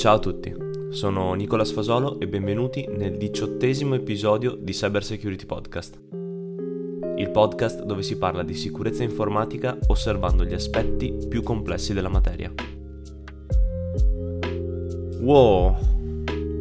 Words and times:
Ciao 0.00 0.14
a 0.14 0.18
tutti, 0.18 0.50
sono 0.88 1.34
Nicola 1.34 1.62
Sfasolo 1.62 2.18
e 2.20 2.26
benvenuti 2.26 2.88
nel 2.88 3.18
diciottesimo 3.18 3.94
episodio 3.94 4.56
di 4.58 4.72
Cyber 4.72 5.04
Security 5.04 5.44
Podcast. 5.44 6.00
Il 7.16 7.28
podcast 7.30 7.82
dove 7.82 8.02
si 8.02 8.16
parla 8.16 8.42
di 8.42 8.54
sicurezza 8.54 9.02
informatica 9.02 9.76
osservando 9.88 10.46
gli 10.46 10.54
aspetti 10.54 11.14
più 11.28 11.42
complessi 11.42 11.92
della 11.92 12.08
materia. 12.08 12.50
Wow, 15.20 15.76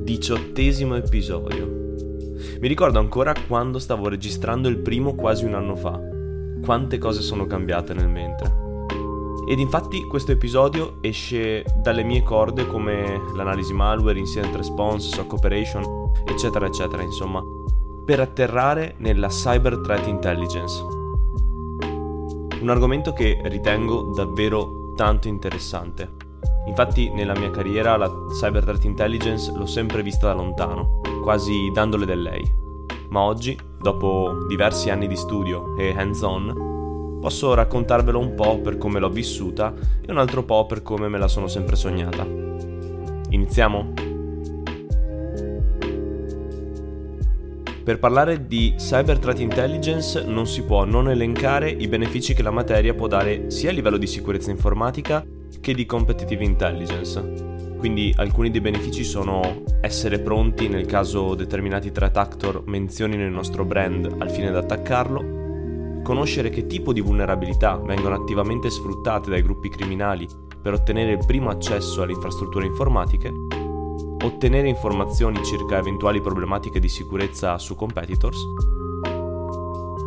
diciottesimo 0.03 0.95
episodio. 0.95 1.95
Mi 2.59 2.67
ricordo 2.67 2.99
ancora 2.99 3.33
quando 3.47 3.79
stavo 3.79 4.09
registrando 4.09 4.67
il 4.67 4.79
primo 4.79 5.15
quasi 5.15 5.45
un 5.45 5.53
anno 5.53 5.77
fa. 5.77 5.97
Quante 6.61 6.97
cose 6.97 7.21
sono 7.21 7.45
cambiate 7.45 7.93
nel 7.93 8.09
mentre. 8.09 8.68
Ed 9.49 9.57
infatti 9.57 10.03
questo 10.05 10.31
episodio 10.31 10.97
esce 11.01 11.65
dalle 11.81 12.03
mie 12.03 12.21
corde 12.21 12.67
come 12.67 13.19
l'analisi 13.33 13.73
malware, 13.73 14.19
incident 14.19 14.55
response, 14.55 15.09
SOC 15.09 15.33
operation, 15.33 16.11
eccetera, 16.23 16.67
eccetera, 16.67 17.01
insomma, 17.01 17.41
per 18.05 18.19
atterrare 18.19 18.93
nella 18.97 19.27
cyber 19.29 19.79
threat 19.79 20.05
intelligence. 20.05 20.83
Un 22.61 22.69
argomento 22.69 23.11
che 23.11 23.41
ritengo 23.45 24.13
davvero 24.13 24.93
tanto 24.95 25.27
interessante. 25.27 26.17
Infatti 26.67 27.09
nella 27.09 27.35
mia 27.35 27.49
carriera 27.49 27.97
la 27.97 28.07
cyber 28.39 28.63
threat 28.63 28.83
intelligence 28.83 29.51
l'ho 29.51 29.65
sempre 29.65 30.03
vista 30.03 30.27
da 30.27 30.33
lontano, 30.35 31.01
quasi 31.23 31.71
dandole 31.73 32.05
del 32.05 32.21
lei. 32.21 32.47
Ma 33.09 33.21
oggi, 33.21 33.57
dopo 33.79 34.45
diversi 34.47 34.91
anni 34.91 35.07
di 35.07 35.15
studio 35.15 35.75
e 35.75 35.95
hands-on, 35.97 36.68
Posso 37.19 37.53
raccontarvelo 37.53 38.17
un 38.17 38.33
po' 38.33 38.59
per 38.59 38.77
come 38.77 38.99
l'ho 38.99 39.09
vissuta 39.09 39.73
e 40.05 40.11
un 40.11 40.17
altro 40.17 40.43
po' 40.43 40.65
per 40.65 40.81
come 40.81 41.09
me 41.09 41.17
la 41.17 41.27
sono 41.27 41.47
sempre 41.47 41.75
sognata. 41.75 42.25
Iniziamo? 43.29 43.93
Per 47.83 47.97
parlare 47.97 48.45
di 48.45 48.75
Cyber 48.77 49.17
Threat 49.17 49.39
Intelligence 49.39 50.23
non 50.23 50.45
si 50.45 50.63
può 50.63 50.85
non 50.85 51.09
elencare 51.09 51.69
i 51.69 51.87
benefici 51.87 52.35
che 52.35 52.43
la 52.43 52.51
materia 52.51 52.93
può 52.93 53.07
dare 53.07 53.49
sia 53.49 53.71
a 53.71 53.73
livello 53.73 53.97
di 53.97 54.05
sicurezza 54.05 54.51
informatica 54.51 55.25
che 55.59 55.73
di 55.73 55.85
competitive 55.87 56.43
intelligence. 56.43 57.47
Quindi 57.79 58.13
alcuni 58.17 58.51
dei 58.51 58.61
benefici 58.61 59.03
sono 59.03 59.63
essere 59.81 60.19
pronti 60.19 60.67
nel 60.67 60.85
caso 60.85 61.33
determinati 61.33 61.91
threat 61.91 62.17
actor 62.17 62.63
menzionino 62.65 63.23
il 63.23 63.31
nostro 63.31 63.65
brand 63.65 64.17
al 64.19 64.29
fine 64.29 64.51
di 64.51 64.57
attaccarlo, 64.57 65.28
conoscere 66.09 66.49
che 66.49 66.65
tipo 66.65 66.91
di 66.91 67.01
vulnerabilità 67.01 67.75
vengono 67.75 68.15
attivamente 68.15 68.71
sfruttate 68.71 69.29
dai 69.29 69.43
gruppi 69.43 69.69
criminali 69.69 70.27
per 70.59 70.73
ottenere 70.73 71.11
il 71.11 71.23
primo 71.23 71.51
accesso 71.51 72.01
alle 72.01 72.13
infrastrutture 72.13 72.65
informatiche, 72.65 73.31
ottenere 74.23 74.67
informazioni 74.67 75.45
circa 75.45 75.77
eventuali 75.77 76.19
problematiche 76.19 76.79
di 76.79 76.89
sicurezza 76.89 77.59
su 77.59 77.75
competitors, 77.75 78.43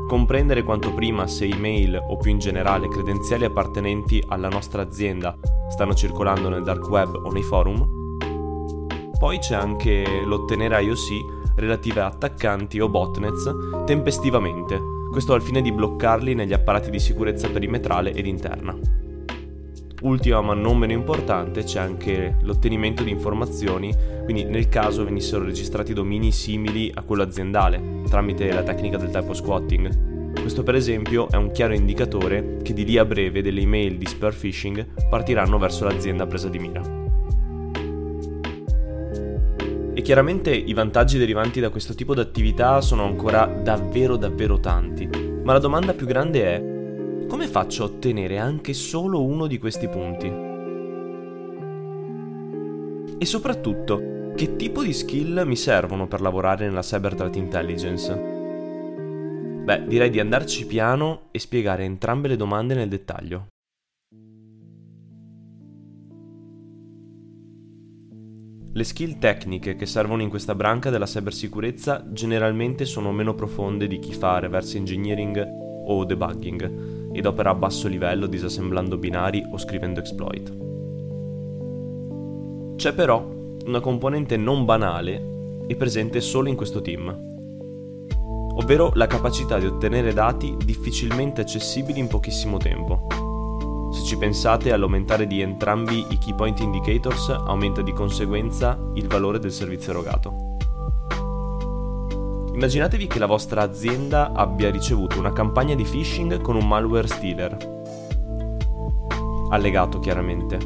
comprendere 0.09 0.65
quanto 0.65 0.93
prima 0.93 1.29
se 1.29 1.45
email 1.45 1.97
o 2.05 2.17
più 2.17 2.33
in 2.33 2.41
generale 2.41 2.89
credenziali 2.89 3.45
appartenenti 3.45 4.21
alla 4.27 4.49
nostra 4.49 4.83
azienda 4.83 5.39
stanno 5.71 5.95
circolando 5.95 6.49
nel 6.49 6.65
dark 6.65 6.85
web 6.89 7.15
o 7.15 7.31
nei 7.31 7.45
forum. 7.45 8.19
Poi 9.21 9.39
c'è 9.39 9.55
anche 9.55 10.05
l'ottenere 10.25 10.83
IOC 10.83 11.55
relative 11.55 12.01
a 12.01 12.07
attaccanti 12.07 12.81
o 12.81 12.89
botnets 12.89 13.49
tempestivamente 13.87 14.92
questo 15.13 15.35
al 15.35 15.43
fine 15.43 15.61
di 15.61 15.71
bloccarli 15.71 16.35
negli 16.35 16.55
apparati 16.55 16.89
di 16.89 16.99
sicurezza 16.99 17.51
perimetrale 17.51 18.15
ed 18.15 18.27
interna. 18.27 18.75
Ultima 20.01 20.41
ma 20.41 20.55
non 20.55 20.79
meno 20.79 20.95
importante 20.95 21.63
c'è 21.63 21.79
anche 21.79 22.39
l'ottenimento 22.41 23.05
di 23.05 23.11
informazioni, 23.11 23.95
quindi 24.25 24.45
nel 24.45 24.71
caso 24.71 25.05
venissero 25.05 25.45
registrati 25.45 25.93
domini 25.93 26.33
simili 26.33 26.91
a 26.93 27.03
quello 27.03 27.23
aziendale, 27.23 28.01
tramite 28.09 28.51
la 28.51 28.63
tecnica 28.63 28.97
del 28.97 29.11
typo 29.11 29.35
squatting. 29.35 30.33
Questo 30.41 30.63
per 30.63 30.77
esempio 30.77 31.29
è 31.29 31.37
un 31.37 31.53
chiaro 31.53 31.75
indicatore 31.75 32.61
che 32.63 32.73
di 32.73 32.87
lì 32.87 32.97
a 32.97 33.05
breve 33.05 33.43
delle 33.43 33.61
email 33.61 33.99
di 33.99 34.07
spear 34.07 34.35
phishing 34.35 35.09
partiranno 35.11 35.59
verso 35.59 35.85
l'azienda 35.85 36.27
presa 36.27 36.49
di 36.49 36.59
mira. 36.59 37.02
E 39.95 40.01
chiaramente 40.01 40.55
i 40.55 40.73
vantaggi 40.73 41.19
derivanti 41.19 41.61
da 41.61 41.69
questo 41.69 41.95
tipo 41.95 42.15
di 42.15 42.21
attività 42.21 42.81
sono 42.81 43.05
ancora 43.05 43.45
davvero 43.45 44.17
davvero 44.17 44.59
tanti, 44.59 45.07
ma 45.07 45.53
la 45.53 45.59
domanda 45.59 45.93
più 45.93 46.07
grande 46.07 46.45
è 46.45 47.27
come 47.29 47.47
faccio 47.47 47.83
a 47.83 47.87
ottenere 47.87 48.39
anche 48.39 48.73
solo 48.73 49.23
uno 49.23 49.47
di 49.47 49.59
questi 49.59 49.89
punti? 49.89 50.51
E 53.19 53.25
soprattutto, 53.27 54.33
che 54.35 54.57
tipo 54.57 54.83
di 54.83 54.93
skill 54.95 55.45
mi 55.45 55.57
servono 55.57 56.09
per 56.09 56.23
lavorare 56.23 56.67
nella 56.67 56.81
Cyber 56.81 57.15
Threat 57.15 57.37
Intelligence? 57.37 58.15
Beh, 59.65 59.87
direi 59.87 60.11
di 60.11 60.21
andarci 60.21 60.67
piano 60.67 61.29
e 61.31 61.39
spiegare 61.39 61.85
entrambe 61.85 62.29
le 62.29 62.37
domande 62.37 62.75
nel 62.75 62.89
dettaglio. 62.89 63.52
Le 68.75 68.85
skill 68.85 69.19
tecniche 69.19 69.77
che 69.77 69.85
servono 69.85 70.23
in 70.23 70.31
questa 70.31 70.55
branca 70.55 70.89
della 70.89 71.05
cybersicurezza 71.05 72.07
generalmente 72.09 72.87
sono 72.87 73.13
meno 73.13 73.35
profonde 73.35 73.87
di 73.87 73.99
chi 73.99 74.15
fa 74.15 74.39
reverse 74.39 74.79
engineering 74.79 75.47
o 75.85 76.05
debugging 76.07 77.11
ed 77.13 77.27
opera 77.27 77.51
a 77.51 77.55
basso 77.55 77.87
livello 77.87 78.27
disassemblando 78.27 78.97
binari 78.97 79.45
o 79.51 79.59
scrivendo 79.59 80.01
exploit. 80.01 80.57
C'è 82.77 82.95
però 82.95 83.31
una 83.67 83.81
componente 83.81 84.39
non 84.39 84.65
banale 84.65 85.65
e 85.67 85.77
presente 85.77 86.23
solo 86.23 86.49
in 86.49 86.57
questo 86.57 86.81
team, 86.81 87.11
ovvero 88.55 88.93
la 88.95 89.07
capacità 89.07 89.59
di 89.59 89.67
ottenere 89.67 90.15
dati 90.15 90.57
difficilmente 90.65 91.43
accessibili 91.43 91.99
in 91.99 92.09
pochissimo 92.09 92.57
tempo 92.57 93.32
se 93.93 94.05
ci 94.05 94.17
pensate, 94.17 94.73
all'aumentare 94.73 95.27
di 95.27 95.43
entrambi 95.43 96.07
i 96.09 96.19
key 96.19 96.35
point 96.35 96.59
indicators 96.61 97.29
aumenta 97.29 97.83
di 97.83 97.93
conseguenza 97.93 98.79
il 98.95 99.07
valore 99.07 99.39
del 99.39 99.53
servizio 99.53 99.91
erogato. 99.93 100.57
Immaginatevi 102.55 103.07
che 103.07 103.19
la 103.19 103.27
vostra 103.27 103.63
azienda 103.63 104.33
abbia 104.33 104.71
ricevuto 104.71 105.19
una 105.19 105.33
campagna 105.33 105.75
di 105.75 105.85
phishing 105.85 106.41
con 106.41 106.57
un 106.57 106.67
malware 106.67 107.07
stealer, 107.07 107.57
allegato 109.51 109.99
chiaramente, 110.01 110.59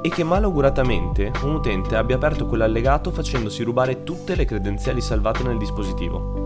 e 0.00 0.08
che 0.08 0.24
malauguratamente 0.24 1.32
un 1.42 1.54
utente 1.54 1.96
abbia 1.96 2.16
aperto 2.16 2.46
quell'allegato 2.46 3.10
facendosi 3.10 3.62
rubare 3.62 4.04
tutte 4.04 4.34
le 4.34 4.44
credenziali 4.46 5.02
salvate 5.02 5.42
nel 5.42 5.58
dispositivo. 5.58 6.45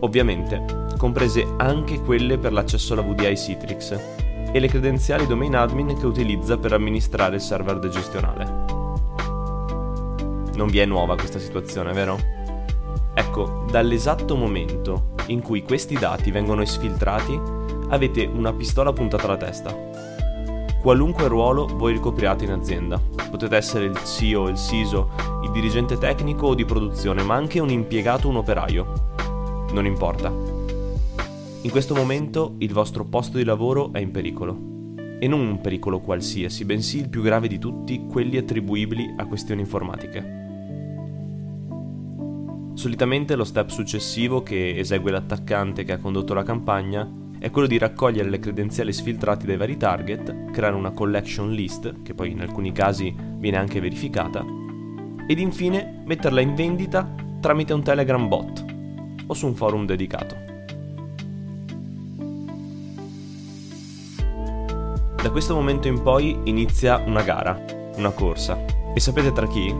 Ovviamente, 0.00 0.64
comprese 0.96 1.46
anche 1.58 2.00
quelle 2.00 2.38
per 2.38 2.52
l'accesso 2.52 2.92
alla 2.92 3.02
VDI 3.02 3.36
Citrix 3.36 4.00
e 4.52 4.58
le 4.58 4.68
credenziali 4.68 5.26
domain 5.26 5.54
admin 5.54 5.96
che 5.98 6.06
utilizza 6.06 6.56
per 6.56 6.72
amministrare 6.72 7.36
il 7.36 7.40
server 7.40 7.78
del 7.78 7.90
gestionale. 7.90 8.44
Non 10.54 10.68
vi 10.68 10.78
è 10.78 10.84
nuova 10.84 11.14
questa 11.14 11.38
situazione, 11.38 11.92
vero? 11.92 12.18
Ecco, 13.14 13.64
dall'esatto 13.70 14.36
momento 14.36 15.12
in 15.26 15.42
cui 15.42 15.62
questi 15.62 15.94
dati 15.94 16.30
vengono 16.30 16.62
esfiltrati, 16.62 17.38
avete 17.88 18.24
una 18.24 18.52
pistola 18.52 18.92
puntata 18.92 19.24
alla 19.24 19.36
testa. 19.36 19.74
Qualunque 20.80 21.28
ruolo 21.28 21.66
voi 21.66 21.92
ricopriate 21.92 22.44
in 22.44 22.52
azienda. 22.52 23.00
Potete 23.30 23.56
essere 23.56 23.84
il 23.84 24.02
CEO, 24.04 24.48
il 24.48 24.56
CISO, 24.56 25.10
il 25.44 25.50
dirigente 25.50 25.98
tecnico 25.98 26.48
o 26.48 26.54
di 26.54 26.64
produzione, 26.64 27.22
ma 27.22 27.34
anche 27.34 27.60
un 27.60 27.68
impiegato 27.68 28.26
o 28.26 28.30
un 28.30 28.36
operaio. 28.36 29.09
Non 29.72 29.86
importa 29.86 30.50
in 31.62 31.70
questo 31.70 31.94
momento 31.94 32.54
il 32.60 32.72
vostro 32.72 33.04
posto 33.04 33.36
di 33.36 33.44
lavoro 33.44 33.92
è 33.92 33.98
in 33.98 34.10
pericolo. 34.10 34.94
E 35.18 35.28
non 35.28 35.40
un 35.40 35.60
pericolo 35.60 36.00
qualsiasi, 36.00 36.64
bensì 36.64 37.00
il 37.00 37.10
più 37.10 37.20
grave 37.20 37.48
di 37.48 37.58
tutti, 37.58 38.06
quelli 38.08 38.38
attribuibili 38.38 39.12
a 39.18 39.26
questioni 39.26 39.60
informatiche. 39.60 40.38
Solitamente 42.72 43.36
lo 43.36 43.44
step 43.44 43.68
successivo 43.68 44.42
che 44.42 44.78
esegue 44.78 45.10
l'attaccante 45.10 45.84
che 45.84 45.92
ha 45.92 45.98
condotto 45.98 46.32
la 46.32 46.44
campagna 46.44 47.06
è 47.38 47.50
quello 47.50 47.68
di 47.68 47.76
raccogliere 47.76 48.30
le 48.30 48.38
credenziali 48.38 48.90
sfiltrate 48.90 49.44
dai 49.44 49.58
vari 49.58 49.76
target, 49.76 50.50
creare 50.52 50.76
una 50.76 50.92
collection 50.92 51.52
list, 51.52 52.00
che 52.00 52.14
poi 52.14 52.30
in 52.30 52.40
alcuni 52.40 52.72
casi 52.72 53.14
viene 53.36 53.58
anche 53.58 53.80
verificata, 53.80 54.42
ed 55.26 55.38
infine 55.38 56.02
metterla 56.06 56.40
in 56.40 56.54
vendita 56.54 57.06
tramite 57.38 57.74
un 57.74 57.82
Telegram 57.82 58.26
bot 58.26 58.59
o 59.30 59.34
su 59.34 59.46
un 59.46 59.54
forum 59.54 59.86
dedicato. 59.86 60.34
Da 65.22 65.30
questo 65.30 65.54
momento 65.54 65.86
in 65.86 66.02
poi 66.02 66.36
inizia 66.44 66.96
una 67.06 67.22
gara, 67.22 67.64
una 67.96 68.10
corsa. 68.10 68.58
E 68.92 68.98
sapete 68.98 69.30
tra 69.32 69.46
chi? 69.46 69.72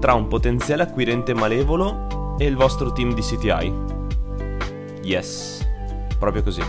Tra 0.00 0.14
un 0.14 0.26
potenziale 0.28 0.84
acquirente 0.84 1.34
malevolo 1.34 2.36
e 2.38 2.46
il 2.46 2.56
vostro 2.56 2.92
team 2.92 3.12
di 3.12 3.20
CTI. 3.20 3.74
Yes, 5.02 5.68
proprio 6.18 6.42
così. 6.42 6.62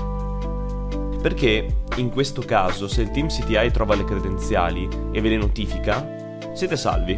Perché 1.21 1.83
in 1.95 2.09
questo 2.09 2.41
caso, 2.41 2.89
se 2.89 3.03
il 3.03 3.11
team 3.11 3.27
CTI 3.27 3.71
trova 3.71 3.95
le 3.95 4.03
credenziali 4.03 4.89
e 5.11 5.21
ve 5.21 5.29
le 5.29 5.37
notifica, 5.37 6.37
siete 6.53 6.75
salvi, 6.75 7.17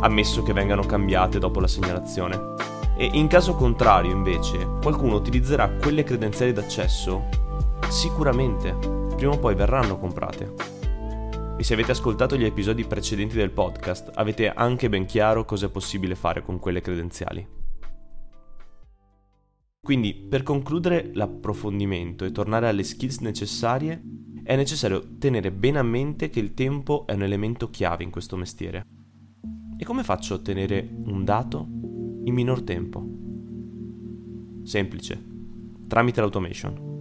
ammesso 0.00 0.42
che 0.42 0.52
vengano 0.52 0.82
cambiate 0.82 1.38
dopo 1.38 1.60
la 1.60 1.68
segnalazione. 1.68 2.73
E 2.96 3.10
in 3.12 3.26
caso 3.26 3.56
contrario, 3.56 4.12
invece, 4.12 4.68
qualcuno 4.80 5.16
utilizzerà 5.16 5.68
quelle 5.68 6.04
credenziali 6.04 6.52
d'accesso, 6.52 7.28
sicuramente, 7.88 8.72
prima 9.16 9.32
o 9.32 9.38
poi 9.38 9.56
verranno 9.56 9.98
comprate. 9.98 10.54
E 11.56 11.62
se 11.64 11.74
avete 11.74 11.90
ascoltato 11.90 12.36
gli 12.36 12.44
episodi 12.44 12.84
precedenti 12.84 13.34
del 13.34 13.50
podcast, 13.50 14.12
avete 14.14 14.48
anche 14.48 14.88
ben 14.88 15.06
chiaro 15.06 15.44
cosa 15.44 15.66
è 15.66 15.70
possibile 15.70 16.14
fare 16.14 16.42
con 16.42 16.60
quelle 16.60 16.80
credenziali. 16.80 17.44
Quindi, 19.84 20.14
per 20.14 20.44
concludere 20.44 21.10
l'approfondimento 21.14 22.24
e 22.24 22.30
tornare 22.30 22.68
alle 22.68 22.84
skills 22.84 23.18
necessarie, 23.18 24.00
è 24.44 24.54
necessario 24.54 25.16
tenere 25.18 25.50
bene 25.50 25.80
a 25.80 25.82
mente 25.82 26.30
che 26.30 26.38
il 26.38 26.54
tempo 26.54 27.06
è 27.06 27.12
un 27.12 27.22
elemento 27.22 27.70
chiave 27.70 28.04
in 28.04 28.10
questo 28.10 28.36
mestiere. 28.36 28.86
E 29.76 29.84
come 29.84 30.04
faccio 30.04 30.34
a 30.34 30.36
ottenere 30.36 30.88
un 31.06 31.24
dato 31.24 31.66
in 32.24 32.34
minor 32.34 32.62
tempo? 32.62 33.04
Semplice, 34.64 35.22
tramite 35.86 36.20
l'automation. 36.20 36.92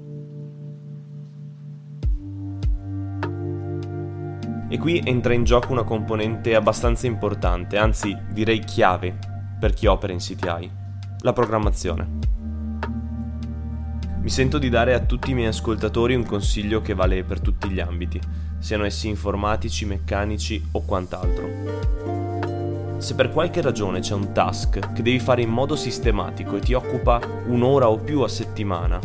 E 4.70 4.78
qui 4.78 5.02
entra 5.04 5.34
in 5.34 5.44
gioco 5.44 5.72
una 5.72 5.84
componente 5.84 6.56
abbastanza 6.56 7.08
importante, 7.08 7.78
anzi 7.78 8.18
direi 8.32 8.60
chiave 8.60 9.18
per 9.60 9.74
chi 9.74 9.86
opera 9.86 10.14
in 10.14 10.20
CTI, 10.20 10.72
la 11.20 11.34
programmazione. 11.34 12.22
Mi 14.20 14.30
sento 14.30 14.58
di 14.58 14.70
dare 14.70 14.94
a 14.94 15.02
tutti 15.02 15.32
i 15.32 15.34
miei 15.34 15.48
ascoltatori 15.48 16.16
un 16.16 16.26
consiglio 16.26 16.82
che 16.82 16.94
vale 16.94 17.24
per 17.24 17.40
tutti 17.40 17.70
gli 17.70 17.80
ambiti, 17.80 18.20
siano 18.58 18.86
essi 18.86 19.10
informatici, 19.10 19.86
meccanici 19.86 20.70
o 20.72 20.82
quant'altro. 20.86 22.13
Se 23.04 23.16
per 23.16 23.32
qualche 23.32 23.62
ragione 23.62 24.00
c'è 24.00 24.14
un 24.14 24.32
task 24.32 24.94
che 24.94 25.02
devi 25.02 25.20
fare 25.20 25.42
in 25.42 25.50
modo 25.50 25.76
sistematico 25.76 26.56
e 26.56 26.62
ti 26.62 26.72
occupa 26.72 27.20
un'ora 27.48 27.90
o 27.90 27.98
più 27.98 28.22
a 28.22 28.30
settimana, 28.30 28.98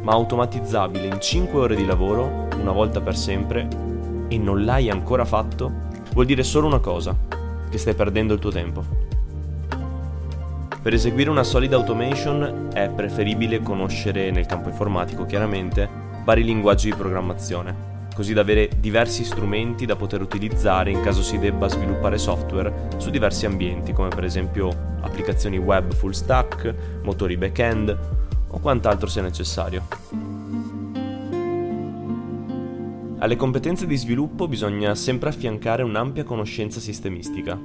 ma 0.00 0.12
automatizzabile 0.12 1.04
in 1.04 1.20
5 1.20 1.60
ore 1.60 1.76
di 1.76 1.84
lavoro, 1.84 2.48
una 2.58 2.72
volta 2.72 3.02
per 3.02 3.14
sempre, 3.14 3.68
e 4.28 4.38
non 4.38 4.64
l'hai 4.64 4.88
ancora 4.88 5.26
fatto, 5.26 5.70
vuol 6.14 6.24
dire 6.24 6.42
solo 6.42 6.66
una 6.66 6.78
cosa, 6.78 7.14
che 7.68 7.76
stai 7.76 7.92
perdendo 7.92 8.32
il 8.32 8.40
tuo 8.40 8.50
tempo. 8.50 8.82
Per 10.80 10.94
eseguire 10.94 11.28
una 11.28 11.44
solida 11.44 11.76
automation 11.76 12.70
è 12.72 12.88
preferibile 12.88 13.60
conoscere, 13.60 14.30
nel 14.30 14.46
campo 14.46 14.70
informatico 14.70 15.26
chiaramente, 15.26 15.86
vari 16.24 16.42
linguaggi 16.42 16.88
di 16.88 16.96
programmazione, 16.96 17.91
così 18.14 18.32
da 18.32 18.42
avere 18.42 18.68
diversi 18.78 19.24
strumenti 19.24 19.86
da 19.86 19.96
poter 19.96 20.20
utilizzare 20.20 20.90
in 20.90 21.00
caso 21.00 21.22
si 21.22 21.38
debba 21.38 21.68
sviluppare 21.68 22.18
software 22.18 22.88
su 22.98 23.10
diversi 23.10 23.46
ambienti, 23.46 23.92
come 23.92 24.08
per 24.08 24.24
esempio 24.24 24.70
applicazioni 25.00 25.58
web 25.58 25.92
full 25.92 26.10
stack, 26.10 26.74
motori 27.02 27.36
back-end 27.36 27.98
o 28.48 28.58
quant'altro 28.58 29.08
sia 29.08 29.22
necessario. 29.22 29.86
Alle 33.18 33.36
competenze 33.36 33.86
di 33.86 33.96
sviluppo 33.96 34.48
bisogna 34.48 34.94
sempre 34.94 35.28
affiancare 35.28 35.82
un'ampia 35.82 36.24
conoscenza 36.24 36.80
sistemistica, 36.80 37.58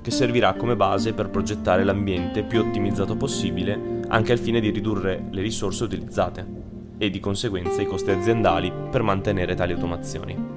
che 0.00 0.10
servirà 0.10 0.54
come 0.54 0.76
base 0.76 1.12
per 1.12 1.28
progettare 1.28 1.82
l'ambiente 1.82 2.44
più 2.44 2.60
ottimizzato 2.60 3.16
possibile 3.16 4.00
anche 4.08 4.30
al 4.30 4.38
fine 4.38 4.60
di 4.60 4.70
ridurre 4.70 5.26
le 5.30 5.42
risorse 5.42 5.82
utilizzate 5.82 6.75
e 6.98 7.10
di 7.10 7.20
conseguenza 7.20 7.82
i 7.82 7.86
costi 7.86 8.10
aziendali 8.10 8.72
per 8.90 9.02
mantenere 9.02 9.54
tali 9.54 9.72
automazioni. 9.72 10.54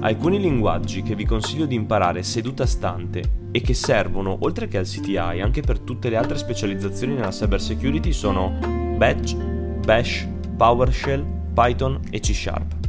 Alcuni 0.00 0.38
linguaggi 0.38 1.02
che 1.02 1.14
vi 1.14 1.24
consiglio 1.24 1.64
di 1.64 1.74
imparare 1.74 2.22
seduta 2.22 2.66
stante 2.66 3.22
e 3.50 3.60
che 3.62 3.72
servono, 3.72 4.36
oltre 4.40 4.68
che 4.68 4.76
al 4.76 4.84
CTI, 4.84 5.40
anche 5.40 5.62
per 5.62 5.78
tutte 5.78 6.10
le 6.10 6.16
altre 6.16 6.36
specializzazioni 6.36 7.14
nella 7.14 7.30
cyber 7.30 7.60
security 7.60 8.12
sono 8.12 8.52
Batch, 8.96 9.34
Bash, 9.34 10.28
PowerShell, 10.56 11.24
Python 11.54 12.00
e 12.10 12.20
C 12.20 12.34
Sharp. 12.34 12.82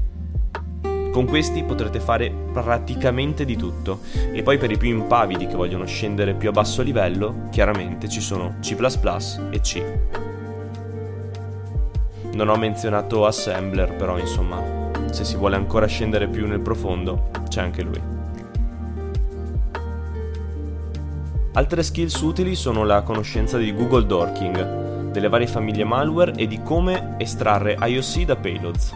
Con 1.11 1.25
questi 1.25 1.63
potrete 1.63 2.01
fare 2.01 2.29
praticamente 2.51 3.45
di 3.45 3.55
tutto 3.55 3.99
e 4.33 4.43
poi 4.43 4.57
per 4.57 4.71
i 4.71 4.77
più 4.77 4.89
impavidi 4.89 5.47
che 5.47 5.55
vogliono 5.55 5.85
scendere 5.85 6.33
più 6.33 6.49
a 6.49 6.51
basso 6.51 6.81
livello, 6.81 7.47
chiaramente 7.51 8.09
ci 8.09 8.19
sono 8.19 8.55
C 8.59 8.75
++ 8.75 9.51
e 9.51 9.61
C. 9.61 9.83
Non 12.35 12.49
ho 12.49 12.57
menzionato 12.57 13.25
Assembler, 13.25 13.95
però 13.95 14.17
insomma, 14.17 14.61
se 15.09 15.23
si 15.23 15.37
vuole 15.37 15.55
ancora 15.55 15.85
scendere 15.85 16.27
più 16.27 16.45
nel 16.45 16.59
profondo, 16.59 17.29
c'è 17.47 17.61
anche 17.61 17.81
lui. 17.81 18.01
Altre 21.53 21.81
skills 21.81 22.19
utili 22.19 22.53
sono 22.55 22.83
la 22.83 23.03
conoscenza 23.03 23.57
di 23.57 23.73
Google 23.73 24.05
Dorking, 24.05 25.11
delle 25.11 25.29
varie 25.29 25.47
famiglie 25.47 25.85
malware 25.85 26.33
e 26.35 26.45
di 26.45 26.61
come 26.61 27.15
estrarre 27.19 27.77
IOC 27.81 28.25
da 28.25 28.35
payloads. 28.35 28.93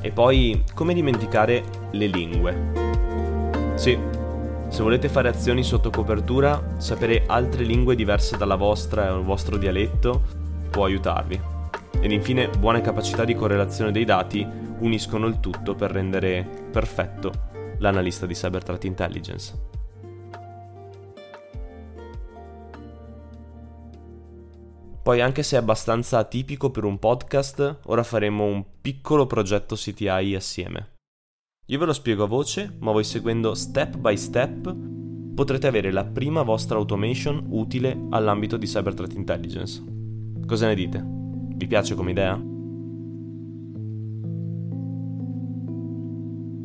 E 0.00 0.10
poi, 0.12 0.62
come 0.74 0.94
dimenticare 0.94 1.64
le 1.90 2.06
lingue? 2.06 2.70
Sì, 3.74 3.98
se 4.68 4.80
volete 4.80 5.08
fare 5.08 5.28
azioni 5.28 5.64
sotto 5.64 5.90
copertura, 5.90 6.76
sapere 6.76 7.24
altre 7.26 7.64
lingue 7.64 7.96
diverse 7.96 8.36
dalla 8.36 8.54
vostra 8.54 9.08
e 9.08 9.12
il 9.12 9.24
vostro 9.24 9.56
dialetto 9.56 10.22
può 10.70 10.84
aiutarvi. 10.84 11.53
Ed 12.04 12.12
infine, 12.12 12.50
buone 12.50 12.82
capacità 12.82 13.24
di 13.24 13.34
correlazione 13.34 13.90
dei 13.90 14.04
dati 14.04 14.46
uniscono 14.80 15.26
il 15.26 15.40
tutto 15.40 15.74
per 15.74 15.90
rendere 15.90 16.68
perfetto 16.70 17.32
l'analista 17.78 18.26
di 18.26 18.34
Cyber 18.34 18.62
Threat 18.62 18.84
Intelligence. 18.84 19.68
Poi 25.02 25.22
anche 25.22 25.42
se 25.42 25.56
è 25.56 25.58
abbastanza 25.58 26.18
atipico 26.18 26.70
per 26.70 26.84
un 26.84 26.98
podcast, 26.98 27.78
ora 27.84 28.02
faremo 28.02 28.44
un 28.44 28.62
piccolo 28.82 29.24
progetto 29.24 29.74
CTI 29.74 30.34
assieme. 30.34 30.96
Io 31.68 31.78
ve 31.78 31.86
lo 31.86 31.94
spiego 31.94 32.24
a 32.24 32.28
voce, 32.28 32.76
ma 32.80 32.92
voi 32.92 33.04
seguendo 33.04 33.54
step 33.54 33.96
by 33.96 34.16
step 34.18 34.76
potrete 35.34 35.66
avere 35.66 35.90
la 35.90 36.04
prima 36.04 36.42
vostra 36.42 36.76
automation 36.76 37.46
utile 37.48 37.98
all'ambito 38.10 38.58
di 38.58 38.66
Cyber 38.66 38.92
Threat 38.92 39.14
Intelligence. 39.14 39.82
Cosa 40.46 40.66
ne 40.66 40.74
dite? 40.74 41.13
Vi 41.56 41.66
piace 41.68 41.94
come 41.94 42.10
idea? 42.10 42.34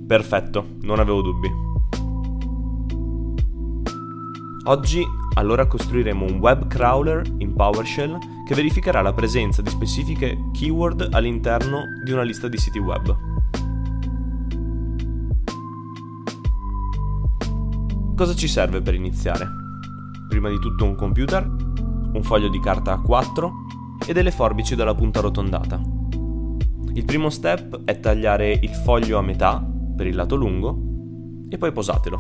Perfetto, 0.07 0.77
non 0.81 0.99
avevo 0.99 1.21
dubbi. 1.21 1.47
Oggi 4.65 5.05
allora 5.35 5.67
costruiremo 5.67 6.25
un 6.25 6.39
web 6.39 6.67
crawler 6.67 7.21
in 7.37 7.53
PowerShell 7.53 8.17
che 8.47 8.55
verificherà 8.55 9.01
la 9.01 9.13
presenza 9.13 9.61
di 9.61 9.69
specifiche 9.69 10.49
keyword 10.53 11.09
all'interno 11.11 11.83
di 12.03 12.11
una 12.11 12.23
lista 12.23 12.47
di 12.47 12.57
siti 12.57 12.79
web. 12.79 13.15
Cosa 18.15 18.33
ci 18.33 18.47
serve 18.47 18.81
per 18.81 18.95
iniziare? 18.95 19.47
Prima 20.27 20.49
di 20.49 20.57
tutto 20.59 20.83
un 20.83 20.95
computer, 20.95 21.45
un 21.45 22.21
foglio 22.23 22.49
di 22.49 22.59
carta 22.59 22.95
A4 22.95 23.68
e 24.09 24.13
delle 24.13 24.31
forbici 24.31 24.73
dalla 24.73 24.95
punta 24.95 25.19
arrotondata. 25.19 25.79
Il 26.93 27.05
primo 27.05 27.29
step 27.29 27.83
è 27.83 27.99
tagliare 27.99 28.57
il 28.59 28.73
foglio 28.73 29.19
a 29.19 29.21
metà 29.21 29.63
per 29.95 30.07
il 30.07 30.15
lato 30.15 30.35
lungo 30.35 31.45
e 31.47 31.59
poi 31.59 31.71
posatelo. 31.71 32.19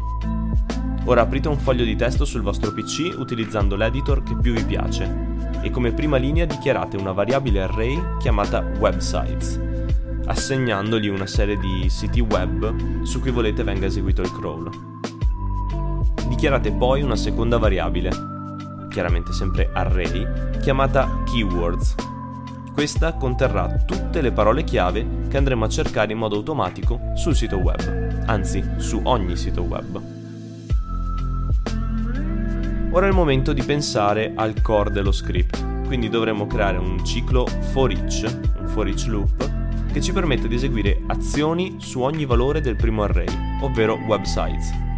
Ora 1.05 1.21
aprite 1.21 1.47
un 1.47 1.57
foglio 1.57 1.83
di 1.83 1.95
testo 1.95 2.25
sul 2.25 2.43
vostro 2.43 2.73
PC 2.73 3.15
utilizzando 3.17 3.75
l'editor 3.75 4.21
che 4.21 4.37
più 4.37 4.53
vi 4.53 4.63
piace 4.65 5.37
e 5.63 5.71
come 5.71 5.91
prima 5.91 6.17
linea 6.17 6.45
dichiarate 6.45 6.95
una 6.95 7.11
variabile 7.11 7.63
array 7.63 7.99
chiamata 8.19 8.59
websites, 8.77 9.59
assegnandogli 10.27 11.07
una 11.07 11.25
serie 11.25 11.57
di 11.57 11.89
siti 11.89 12.19
web 12.19 13.01
su 13.01 13.19
cui 13.19 13.31
volete 13.31 13.63
venga 13.63 13.87
eseguito 13.87 14.21
il 14.21 14.31
crawl. 14.31 14.69
Dichiarate 16.27 16.71
poi 16.71 17.01
una 17.01 17.15
seconda 17.15 17.57
variabile, 17.57 18.28
chiaramente 18.89 19.31
sempre 19.31 19.69
array, 19.71 20.59
chiamata 20.59 21.23
keywords. 21.25 21.95
Questa 22.73 23.13
conterrà 23.13 23.67
tutte 23.85 24.21
le 24.21 24.31
parole 24.31 24.63
chiave 24.63 25.27
che 25.29 25.37
andremo 25.37 25.65
a 25.65 25.69
cercare 25.69 26.11
in 26.11 26.17
modo 26.17 26.35
automatico 26.35 27.11
sul 27.15 27.35
sito 27.35 27.57
web, 27.57 28.23
anzi 28.25 28.63
su 28.77 28.99
ogni 29.03 29.35
sito 29.35 29.61
web. 29.61 30.01
Ora 32.91 33.05
è 33.05 33.09
il 33.09 33.15
momento 33.15 33.53
di 33.53 33.61
pensare 33.63 34.33
al 34.35 34.61
core 34.61 34.91
dello 34.91 35.11
script, 35.11 35.85
quindi 35.85 36.09
dovremo 36.09 36.47
creare 36.47 36.77
un 36.77 37.05
ciclo 37.05 37.45
for 37.45 37.91
each, 37.91 38.23
un 38.59 38.67
for 38.67 38.87
each 38.87 39.05
loop, 39.05 39.91
che 39.91 40.01
ci 40.01 40.11
permette 40.11 40.47
di 40.47 40.55
eseguire 40.55 41.01
azioni 41.07 41.75
su 41.79 42.01
ogni 42.01 42.25
valore 42.25 42.61
del 42.61 42.75
primo 42.75 43.03
array, 43.03 43.59
ovvero 43.61 43.95
websites. 44.07 44.88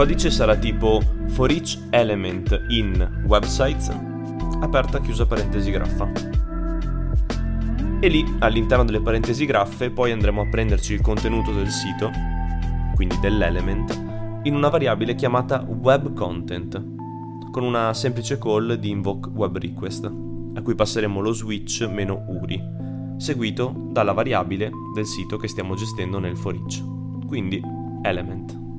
Codice 0.00 0.30
sarà 0.30 0.56
tipo 0.56 1.02
for 1.26 1.50
each 1.50 1.78
element 1.90 2.58
in 2.68 3.22
websites, 3.26 3.90
aperta 4.60 4.98
chiusa 4.98 5.26
parentesi 5.26 5.70
graffa. 5.70 6.10
E 8.00 8.08
lì, 8.08 8.24
all'interno 8.38 8.84
delle 8.84 9.02
parentesi 9.02 9.44
graffe, 9.44 9.90
poi 9.90 10.10
andremo 10.10 10.40
a 10.40 10.48
prenderci 10.48 10.94
il 10.94 11.02
contenuto 11.02 11.52
del 11.52 11.68
sito, 11.68 12.10
quindi 12.94 13.20
dell'element, 13.20 14.40
in 14.44 14.54
una 14.54 14.70
variabile 14.70 15.14
chiamata 15.14 15.66
web 15.68 16.14
content, 16.14 16.82
con 17.50 17.62
una 17.62 17.92
semplice 17.92 18.38
call 18.38 18.72
di 18.76 18.88
invoke 18.88 19.28
web 19.28 19.58
request, 19.58 20.10
a 20.54 20.62
cui 20.62 20.74
passeremo 20.74 21.20
lo 21.20 21.32
switch 21.32 21.86
meno 21.86 22.24
URI, 22.26 22.58
seguito 23.18 23.88
dalla 23.90 24.12
variabile 24.12 24.70
del 24.94 25.04
sito 25.04 25.36
che 25.36 25.46
stiamo 25.46 25.74
gestendo 25.74 26.18
nel 26.18 26.38
for 26.38 26.54
each, 26.54 26.82
quindi 27.26 27.60
element. 28.02 28.69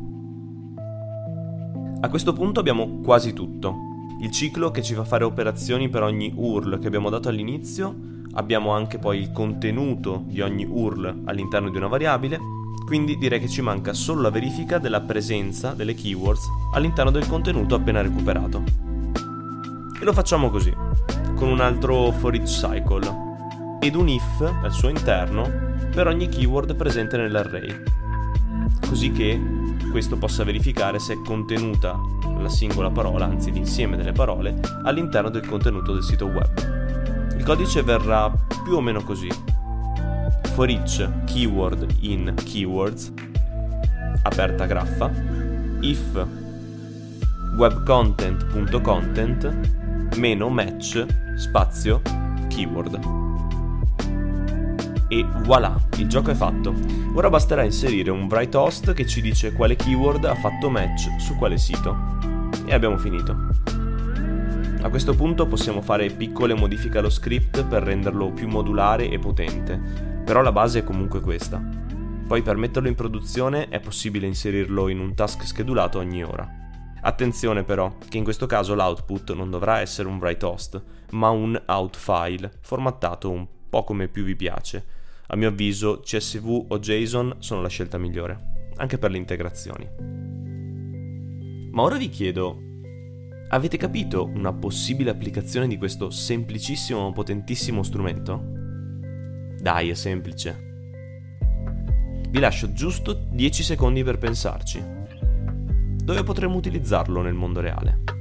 A 2.03 2.09
questo 2.09 2.33
punto 2.33 2.59
abbiamo 2.59 2.99
quasi 3.03 3.31
tutto. 3.31 3.75
Il 4.21 4.31
ciclo 4.31 4.71
che 4.71 4.81
ci 4.81 4.95
fa 4.95 5.03
fare 5.03 5.23
operazioni 5.23 5.87
per 5.87 6.01
ogni 6.01 6.33
URL 6.35 6.79
che 6.79 6.87
abbiamo 6.87 7.11
dato 7.11 7.29
all'inizio, 7.29 7.95
abbiamo 8.33 8.71
anche 8.71 8.97
poi 8.97 9.19
il 9.19 9.31
contenuto 9.31 10.23
di 10.25 10.41
ogni 10.41 10.65
URL 10.65 11.21
all'interno 11.25 11.69
di 11.69 11.77
una 11.77 11.85
variabile, 11.85 12.39
quindi 12.87 13.19
direi 13.19 13.39
che 13.39 13.47
ci 13.47 13.61
manca 13.61 13.93
solo 13.93 14.21
la 14.21 14.31
verifica 14.31 14.79
della 14.79 15.01
presenza 15.01 15.73
delle 15.73 15.93
keywords 15.93 16.47
all'interno 16.73 17.11
del 17.11 17.27
contenuto 17.27 17.75
appena 17.75 18.01
recuperato. 18.01 18.63
E 20.01 20.03
lo 20.03 20.11
facciamo 20.11 20.49
così, 20.49 20.73
con 21.35 21.49
un 21.49 21.59
altro 21.59 22.11
for 22.13 22.33
each 22.33 22.49
cycle 22.49 23.29
ed 23.79 23.93
un 23.93 24.09
if 24.09 24.41
al 24.41 24.71
suo 24.71 24.89
interno 24.89 25.47
per 25.93 26.07
ogni 26.07 26.27
keyword 26.27 26.75
presente 26.75 27.15
nell'array, 27.15 27.83
così 28.87 29.11
che 29.11 29.60
questo 29.91 30.17
possa 30.17 30.43
verificare 30.43 30.97
se 30.97 31.13
è 31.13 31.21
contenuta 31.21 31.95
la 32.39 32.49
singola 32.49 32.89
parola, 32.89 33.25
anzi 33.25 33.51
l'insieme 33.51 33.97
delle 33.97 34.13
parole, 34.13 34.59
all'interno 34.83 35.29
del 35.29 35.45
contenuto 35.45 35.93
del 35.93 36.01
sito 36.01 36.25
web. 36.25 37.35
Il 37.37 37.43
codice 37.43 37.83
verrà 37.83 38.33
più 38.63 38.73
o 38.75 38.81
meno 38.81 39.03
così. 39.03 39.29
For 40.53 40.67
each 40.69 41.07
keyword 41.25 41.85
in 41.99 42.33
keywords, 42.43 43.13
aperta 44.23 44.65
graffa, 44.65 45.11
if 45.81 46.25
webcontent.content 47.57 50.17
meno 50.17 50.49
match 50.49 51.05
spazio 51.35 52.01
keyword 52.49 53.20
e 55.11 55.25
voilà, 55.43 55.77
il 55.97 56.07
gioco 56.07 56.31
è 56.31 56.33
fatto. 56.33 56.73
Ora 57.15 57.29
basterà 57.29 57.65
inserire 57.65 58.11
un 58.11 58.27
write 58.29 58.55
host 58.55 58.93
che 58.93 59.05
ci 59.05 59.19
dice 59.19 59.51
quale 59.51 59.75
keyword 59.75 60.23
ha 60.23 60.35
fatto 60.35 60.69
match 60.69 61.09
su 61.19 61.35
quale 61.35 61.57
sito. 61.57 61.93
E 62.63 62.73
abbiamo 62.73 62.97
finito. 62.97 63.35
A 64.81 64.89
questo 64.89 65.13
punto 65.13 65.47
possiamo 65.47 65.81
fare 65.81 66.11
piccole 66.11 66.53
modifiche 66.53 66.99
allo 66.99 67.09
script 67.09 67.65
per 67.65 67.83
renderlo 67.83 68.31
più 68.31 68.47
modulare 68.47 69.09
e 69.09 69.19
potente, 69.19 69.77
però 70.23 70.41
la 70.41 70.53
base 70.53 70.79
è 70.79 70.83
comunque 70.85 71.19
questa. 71.19 71.61
Poi 72.25 72.41
per 72.41 72.55
metterlo 72.55 72.87
in 72.87 72.95
produzione 72.95 73.67
è 73.67 73.81
possibile 73.81 74.27
inserirlo 74.27 74.87
in 74.87 75.01
un 75.01 75.13
task 75.13 75.45
schedulato 75.45 75.99
ogni 75.99 76.23
ora. 76.23 76.49
Attenzione 77.01 77.65
però, 77.65 77.97
che 78.07 78.17
in 78.17 78.23
questo 78.23 78.45
caso 78.45 78.75
l'output 78.75 79.33
non 79.33 79.49
dovrà 79.49 79.81
essere 79.81 80.07
un 80.07 80.19
write 80.19 80.45
host, 80.45 80.81
ma 81.11 81.27
un 81.31 81.61
out 81.65 81.97
file, 81.97 82.49
formattato 82.61 83.29
un 83.29 83.45
po' 83.69 83.83
come 83.83 84.07
più 84.07 84.23
vi 84.23 84.37
piace, 84.37 84.99
a 85.33 85.37
mio 85.37 85.47
avviso 85.47 86.01
CSV 86.01 86.65
o 86.67 86.79
JSON 86.79 87.37
sono 87.39 87.61
la 87.61 87.69
scelta 87.69 87.97
migliore, 87.97 88.69
anche 88.75 88.97
per 88.97 89.11
le 89.11 89.17
integrazioni. 89.17 89.89
Ma 91.71 91.81
ora 91.81 91.95
vi 91.95 92.09
chiedo, 92.09 92.59
avete 93.47 93.77
capito 93.77 94.25
una 94.25 94.51
possibile 94.51 95.09
applicazione 95.09 95.69
di 95.69 95.77
questo 95.77 96.09
semplicissimo 96.09 97.07
ma 97.07 97.13
potentissimo 97.13 97.81
strumento? 97.81 98.43
Dai, 99.57 99.89
è 99.89 99.93
semplice. 99.93 100.69
Vi 102.29 102.39
lascio 102.39 102.73
giusto 102.73 103.13
10 103.13 103.63
secondi 103.63 104.03
per 104.03 104.17
pensarci. 104.17 104.83
Dove 106.03 106.23
potremmo 106.23 106.57
utilizzarlo 106.57 107.21
nel 107.21 107.33
mondo 107.33 107.61
reale? 107.61 108.20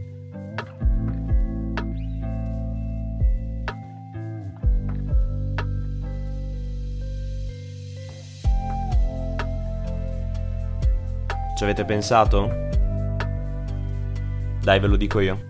Ci 11.60 11.66
avete 11.66 11.84
pensato? 11.84 12.68
Dai, 14.62 14.80
ve 14.80 14.86
lo 14.86 14.96
dico 14.96 15.20
io. 15.20 15.48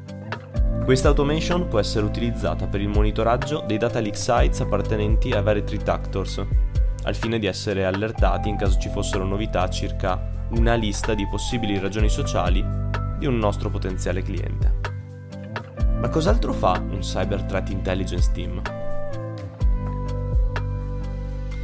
Questa 0.84 1.06
automation 1.06 1.68
può 1.68 1.78
essere 1.78 2.04
utilizzata 2.04 2.66
per 2.66 2.80
il 2.80 2.88
monitoraggio 2.88 3.62
dei 3.64 3.78
data 3.78 4.00
leak 4.00 4.16
sites 4.16 4.58
appartenenti 4.58 5.30
a 5.30 5.40
vari 5.40 5.62
threat 5.62 5.88
actors, 5.88 6.44
al 7.04 7.14
fine 7.14 7.38
di 7.38 7.46
essere 7.46 7.84
allertati 7.84 8.48
in 8.48 8.56
caso 8.56 8.76
ci 8.80 8.88
fossero 8.88 9.24
novità 9.24 9.68
circa 9.68 10.48
una 10.48 10.74
lista 10.74 11.14
di 11.14 11.28
possibili 11.28 11.78
ragioni 11.78 12.08
sociali 12.08 12.60
di 13.16 13.26
un 13.26 13.38
nostro 13.38 13.70
potenziale 13.70 14.22
cliente. 14.22 14.80
Ma 16.00 16.08
cos'altro 16.08 16.52
fa 16.52 16.72
un 16.72 16.98
Cyber 17.02 17.44
Threat 17.44 17.70
Intelligence 17.70 18.32
Team? 18.32 18.60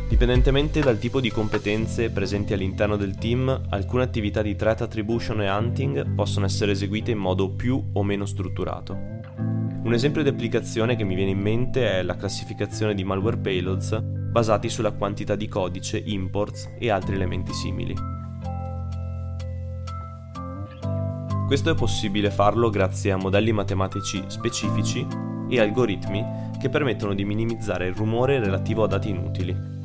Dipendentemente 0.09 0.81
dal 0.81 0.99
tipo 0.99 1.21
di 1.21 1.31
competenze 1.31 2.11
presenti 2.11 2.53
all'interno 2.53 2.97
del 2.97 3.17
team, 3.17 3.67
alcune 3.71 4.05
attività 4.05 4.41
di 4.41 4.55
threat 4.55 4.83
attribution 4.83 5.43
e 5.43 5.51
hunting 5.51 6.15
possono 6.15 6.47
essere 6.47 6.73
eseguite 6.73 7.11
in 7.11 7.19
modo 7.19 7.51
più 7.51 7.91
o 7.93 8.03
meno 8.05 8.25
strutturato. 8.25 8.97
Un 9.83 9.93
esempio 9.93 10.23
di 10.23 10.29
applicazione 10.29 10.95
che 10.95 11.03
mi 11.03 11.17
viene 11.17 11.33
in 11.33 11.41
mente 11.41 11.91
è 11.91 12.03
la 12.03 12.15
classificazione 12.15 12.95
di 12.95 13.03
malware 13.03 13.37
payloads 13.37 14.01
basati 14.01 14.69
sulla 14.69 14.93
quantità 14.93 15.35
di 15.35 15.49
codice, 15.49 16.01
imports 16.05 16.71
e 16.79 16.89
altri 16.89 17.17
elementi 17.17 17.53
simili. 17.53 17.95
Questo 21.47 21.71
è 21.71 21.75
possibile 21.75 22.31
farlo 22.31 22.71
grazie 22.71 23.11
a 23.11 23.17
modelli 23.17 23.53
matematici 23.53 24.23
specifici 24.29 25.07
e 25.49 25.61
algoritmi 25.61 26.25
che 26.61 26.69
permettono 26.69 27.15
di 27.15 27.25
minimizzare 27.25 27.87
il 27.87 27.95
rumore 27.95 28.39
relativo 28.39 28.85
a 28.85 28.89
dati 28.89 29.11
inutili. 29.11 29.76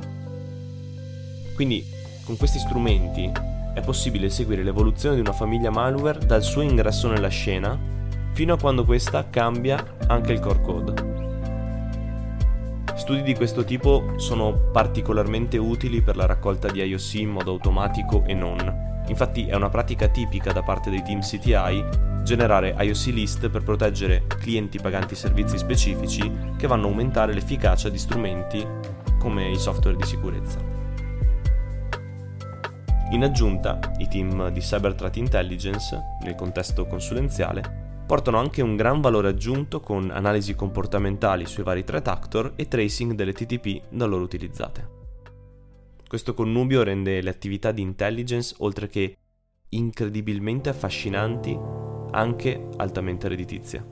Quindi 1.62 1.86
con 2.24 2.38
questi 2.38 2.58
strumenti 2.58 3.32
è 3.76 3.82
possibile 3.82 4.32
seguire 4.32 4.64
l'evoluzione 4.64 5.14
di 5.14 5.22
una 5.22 5.32
famiglia 5.32 5.70
malware 5.70 6.26
dal 6.26 6.42
suo 6.42 6.62
ingresso 6.64 7.08
nella 7.08 7.28
scena 7.28 7.78
fino 8.34 8.56
a 8.56 8.58
quando 8.58 8.84
questa 8.84 9.30
cambia 9.30 9.98
anche 10.08 10.32
il 10.32 10.40
core 10.40 10.62
code. 10.62 10.94
Studi 12.96 13.22
di 13.22 13.36
questo 13.36 13.64
tipo 13.64 14.16
sono 14.18 14.72
particolarmente 14.72 15.60
utili 15.60 16.02
per 16.02 16.16
la 16.16 16.26
raccolta 16.26 16.68
di 16.68 16.82
IOC 16.82 17.14
in 17.14 17.30
modo 17.30 17.52
automatico 17.52 18.24
e 18.26 18.34
non. 18.34 19.04
Infatti 19.10 19.46
è 19.46 19.54
una 19.54 19.70
pratica 19.70 20.08
tipica 20.08 20.52
da 20.52 20.64
parte 20.64 20.90
dei 20.90 21.04
team 21.04 21.20
CTI 21.20 22.24
generare 22.24 22.76
IOC 22.76 23.06
list 23.14 23.50
per 23.50 23.62
proteggere 23.62 24.26
clienti 24.26 24.80
paganti 24.80 25.14
servizi 25.14 25.60
specifici 25.60 26.28
che 26.58 26.66
vanno 26.66 26.88
a 26.88 26.90
aumentare 26.90 27.36
l'efficacia 27.36 27.90
di 27.90 28.00
strumenti 28.00 28.66
come 29.20 29.52
i 29.52 29.60
software 29.60 29.96
di 29.96 30.08
sicurezza. 30.08 30.71
In 33.12 33.24
aggiunta, 33.24 33.78
i 33.98 34.08
team 34.08 34.50
di 34.52 34.62
Cyber 34.62 34.96
Threat 34.96 35.18
Intelligence, 35.18 36.00
nel 36.22 36.36
contesto 36.36 36.88
consulenziale, 36.88 38.04
portano 38.08 38.38
anche 38.38 38.62
un 38.62 38.78
gran 38.78 39.02
valore 39.02 39.28
aggiunto 39.28 39.82
con 39.82 40.10
analisi 40.12 40.56
comportamentali 40.56 41.46
sui 41.46 41.64
vari 41.64 41.84
threat 41.84 42.08
actor 42.08 42.54
e 42.56 42.70
tracing 42.70 43.12
delle 43.12 43.34
TTP 43.34 43.82
da 43.90 44.06
loro 44.06 44.24
utilizzate. 44.24 45.00
Questo 46.08 46.34
connubio 46.34 46.84
rende 46.84 47.22
le 47.22 47.30
attività 47.30 47.74
di 47.74 47.82
intelligence, 47.82 48.56
oltre 48.60 48.88
che 48.88 49.18
incredibilmente 49.68 50.70
affascinanti, 50.70 51.60
anche 52.12 52.70
altamente 52.78 53.28
redditizie, 53.28 53.86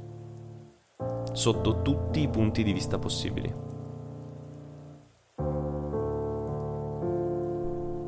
sotto 1.34 1.82
tutti 1.82 2.22
i 2.22 2.30
punti 2.30 2.64
di 2.64 2.72
vista 2.72 2.98
possibili. 2.98 3.69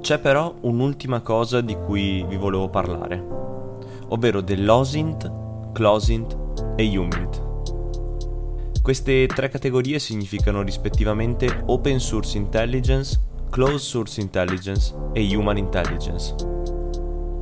C'è 0.02 0.18
però 0.18 0.56
un'ultima 0.62 1.22
cosa 1.22 1.62
di 1.62 1.76
cui 1.76 2.26
vi 2.28 2.36
volevo 2.36 2.70
parlare, 2.70 3.24
ovvero 4.08 4.42
dell'OSINT, 4.42 5.72
CLOSINT 5.74 6.38
e 6.76 6.98
UMINT. 6.98 8.82
Queste 8.82 9.28
tre 9.28 9.50
categorie 9.50 10.00
significano 10.00 10.64
rispettivamente 10.64 11.64
Open 11.68 12.00
Source 12.00 12.36
Intelligence, 12.36 13.22
Closed 13.52 13.78
Source 13.78 14.20
Intelligence 14.20 14.92
e 15.14 15.36
Human 15.36 15.58
Intelligence. 15.58 16.34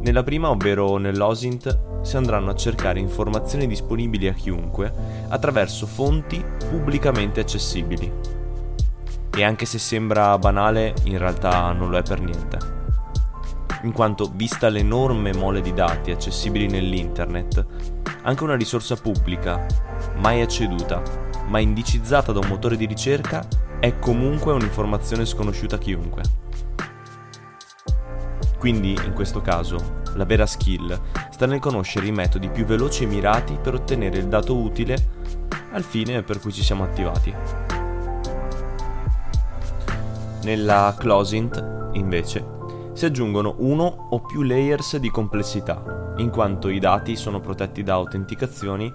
Nella 0.01 0.24
prima, 0.24 0.50
ovvero 0.50 0.98
nell'OSINT, 0.98 2.01
si 2.01 2.18
andranno 2.18 2.51
a 2.51 2.56
cercare 2.56 3.00
informazioni 3.00 3.68
disponibili 3.68 4.28
a 4.28 4.34
chiunque 4.34 4.92
attraverso 5.30 5.86
fonti 5.86 6.44
pubblicamente 6.70 7.39
accessibili, 7.39 8.12
e 9.36 9.43
anche 9.43 9.65
se 9.65 9.79
sembra 9.79 10.38
banale, 10.38 10.93
in 11.03 11.17
realtà 11.17 11.71
non 11.71 11.89
lo 11.89 11.98
è 11.98 12.03
per 12.03 12.21
niente. 12.21 12.57
In 13.83 13.91
quanto, 13.91 14.31
vista 14.33 14.67
l'enorme 14.69 15.33
mole 15.33 15.62
di 15.62 15.74
dati 15.74 16.12
accessibili 16.12 16.67
nell'internet, 16.67 17.65
anche 18.24 18.43
una 18.43 18.55
risorsa 18.55 18.95
pubblica, 18.95 19.65
mai 20.17 20.41
acceduta, 20.41 21.01
ma 21.48 21.59
indicizzata 21.59 22.31
da 22.31 22.39
un 22.39 22.48
motore 22.48 22.75
di 22.75 22.86
ricerca, 22.86 23.48
è 23.79 23.98
comunque 23.98 24.51
un'informazione 24.51 25.25
sconosciuta 25.25 25.75
a 25.75 25.79
chiunque. 25.79 26.24
Quindi, 28.57 28.91
in 29.05 29.13
questo 29.13 29.39
caso, 29.39 30.01
la 30.15 30.25
vera 30.25 30.45
skill 30.45 31.00
sta 31.29 31.45
nel 31.45 31.59
conoscere 31.62 32.07
i 32.07 32.12
metodi 32.12 32.50
più 32.50 32.65
veloci 32.65 33.03
e 33.03 33.07
mirati 33.07 33.57
per 33.62 33.75
ottenere 33.75 34.17
il 34.17 34.27
dato 34.27 34.57
utile 34.57 34.98
al 35.71 35.83
fine 35.83 36.24
per 36.24 36.41
cui 36.41 36.51
ci 36.51 36.63
siamo 36.63 36.83
attivati. 36.83 37.78
Nella 40.43 40.96
closint, 40.98 41.89
invece, 41.93 42.58
si 42.93 43.05
aggiungono 43.05 43.55
uno 43.58 44.08
o 44.10 44.22
più 44.22 44.41
layers 44.41 44.96
di 44.96 45.10
complessità, 45.12 46.13
in 46.17 46.29
quanto 46.29 46.69
i 46.69 46.79
dati 46.79 47.17
sono 47.17 47.41
protetti 47.41 47.84
da 47.84 47.96
autenticazioni 47.96 48.91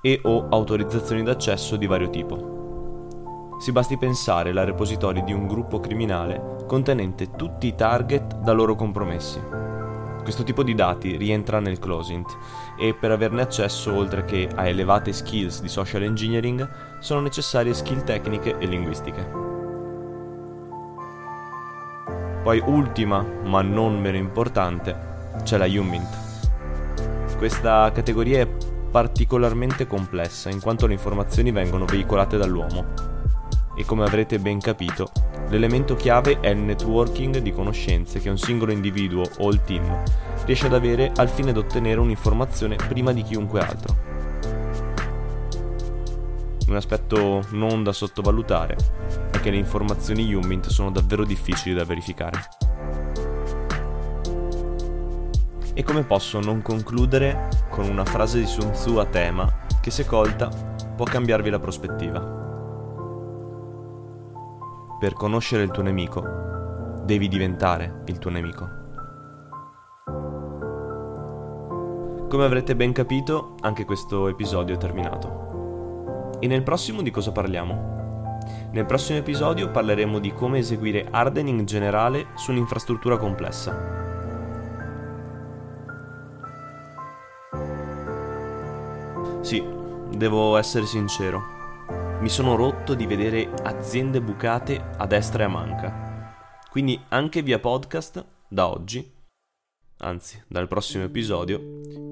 e 0.00 0.20
o 0.22 0.48
autorizzazioni 0.48 1.24
d'accesso 1.24 1.74
di 1.76 1.86
vario 1.86 2.10
tipo. 2.10 3.56
Si 3.58 3.72
basti 3.72 3.98
pensare 3.98 4.50
alla 4.50 4.64
repository 4.64 5.24
di 5.24 5.32
un 5.32 5.46
gruppo 5.46 5.80
criminale 5.80 6.54
contenente 6.66 7.30
tutti 7.32 7.66
i 7.66 7.74
target 7.74 8.38
da 8.38 8.52
loro 8.52 8.74
compromessi. 8.76 9.40
Questo 10.22 10.42
tipo 10.42 10.62
di 10.62 10.74
dati 10.74 11.16
rientra 11.16 11.60
nel 11.60 11.78
closint 11.78 12.36
e 12.78 12.94
per 12.94 13.10
averne 13.10 13.42
accesso 13.42 13.92
oltre 13.94 14.24
che 14.24 14.48
a 14.54 14.66
elevate 14.66 15.12
skills 15.12 15.60
di 15.60 15.68
social 15.68 16.02
engineering 16.02 17.00
sono 17.00 17.20
necessarie 17.20 17.74
skill 17.74 18.04
tecniche 18.04 18.56
e 18.58 18.66
linguistiche. 18.66 19.53
Poi 22.44 22.62
ultima, 22.62 23.24
ma 23.44 23.62
non 23.62 23.98
meno 23.98 24.18
importante, 24.18 24.94
c'è 25.44 25.56
la 25.56 25.64
Humint. 25.64 27.36
Questa 27.38 27.90
categoria 27.90 28.40
è 28.40 28.46
particolarmente 28.90 29.86
complessa 29.86 30.50
in 30.50 30.60
quanto 30.60 30.86
le 30.86 30.92
informazioni 30.92 31.52
vengono 31.52 31.86
veicolate 31.86 32.36
dall'uomo. 32.36 32.84
E 33.74 33.86
come 33.86 34.04
avrete 34.04 34.38
ben 34.38 34.60
capito, 34.60 35.10
l'elemento 35.48 35.96
chiave 35.96 36.38
è 36.40 36.50
il 36.50 36.58
networking 36.58 37.38
di 37.38 37.50
conoscenze 37.50 38.20
che 38.20 38.28
un 38.28 38.36
singolo 38.36 38.72
individuo 38.72 39.22
o 39.38 39.48
il 39.48 39.62
team 39.62 40.02
riesce 40.44 40.66
ad 40.66 40.74
avere 40.74 41.12
al 41.16 41.30
fine 41.30 41.50
di 41.50 41.58
ottenere 41.58 41.98
un'informazione 41.98 42.76
prima 42.76 43.12
di 43.14 43.22
chiunque 43.22 43.60
altro. 43.60 43.96
Un 46.68 46.76
aspetto 46.76 47.42
non 47.52 47.82
da 47.82 47.92
sottovalutare 47.92 49.32
che 49.44 49.50
le 49.50 49.58
informazioni 49.58 50.32
Humint 50.32 50.68
sono 50.68 50.90
davvero 50.90 51.22
difficili 51.22 51.74
da 51.74 51.84
verificare. 51.84 52.38
E 55.74 55.82
come 55.82 56.02
posso 56.04 56.40
non 56.40 56.62
concludere 56.62 57.50
con 57.68 57.86
una 57.86 58.06
frase 58.06 58.38
di 58.38 58.46
Sun 58.46 58.70
Tzu 58.70 58.96
a 58.96 59.04
tema 59.04 59.66
che 59.82 59.90
se 59.90 60.06
colta 60.06 60.48
può 60.96 61.04
cambiarvi 61.04 61.50
la 61.50 61.58
prospettiva. 61.58 62.20
Per 64.98 65.12
conoscere 65.12 65.62
il 65.62 65.70
tuo 65.70 65.82
nemico, 65.82 67.02
devi 67.04 67.28
diventare 67.28 68.00
il 68.06 68.16
tuo 68.16 68.30
nemico. 68.30 68.66
Come 72.30 72.44
avrete 72.46 72.74
ben 72.74 72.92
capito, 72.92 73.56
anche 73.60 73.84
questo 73.84 74.26
episodio 74.28 74.74
è 74.74 74.78
terminato. 74.78 76.38
E 76.40 76.46
nel 76.46 76.62
prossimo 76.62 77.02
di 77.02 77.10
cosa 77.10 77.30
parliamo? 77.30 77.93
Nel 78.72 78.86
prossimo 78.86 79.18
episodio 79.18 79.70
parleremo 79.70 80.18
di 80.18 80.32
come 80.32 80.58
eseguire 80.58 81.06
hardening 81.10 81.64
generale 81.64 82.26
su 82.34 82.50
un'infrastruttura 82.50 83.16
complessa. 83.16 84.02
Sì, 89.40 89.62
devo 90.16 90.56
essere 90.56 90.86
sincero. 90.86 91.42
Mi 92.20 92.28
sono 92.28 92.56
rotto 92.56 92.94
di 92.94 93.06
vedere 93.06 93.50
aziende 93.62 94.22
bucate 94.22 94.82
a 94.96 95.06
destra 95.06 95.42
e 95.42 95.46
a 95.46 95.48
manca. 95.48 96.32
Quindi 96.70 96.98
anche 97.08 97.42
via 97.42 97.58
podcast, 97.58 98.24
da 98.48 98.68
oggi, 98.68 99.12
anzi 99.98 100.42
dal 100.48 100.66
prossimo 100.66 101.04
episodio, 101.04 101.60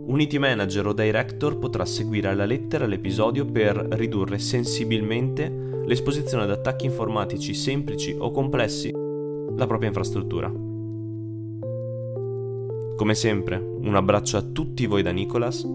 Unity 0.06 0.38
Manager 0.38 0.88
o 0.88 0.92
Director 0.92 1.58
potrà 1.58 1.84
seguire 1.84 2.28
alla 2.28 2.44
lettera 2.44 2.86
l'episodio 2.86 3.46
per 3.46 3.76
ridurre 3.76 4.38
sensibilmente 4.38 5.71
l'esposizione 5.84 6.44
ad 6.44 6.50
attacchi 6.50 6.86
informatici 6.86 7.54
semplici 7.54 8.14
o 8.16 8.30
complessi 8.30 8.90
la 8.90 9.66
propria 9.66 9.88
infrastruttura. 9.88 10.50
Come 12.96 13.14
sempre, 13.14 13.56
un 13.56 13.94
abbraccio 13.96 14.36
a 14.36 14.42
tutti 14.42 14.86
voi 14.86 15.02
da 15.02 15.10
Nicolas, 15.10 15.66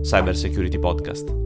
Cyber 0.00 0.36
Security 0.36 0.78
Podcast. 0.78 1.43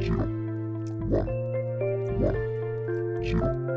Zero, 0.00 0.16
one, 1.08 1.26
one, 2.20 3.24
zero. 3.24 3.67